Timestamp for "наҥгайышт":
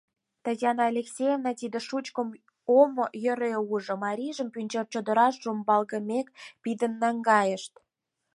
7.01-7.73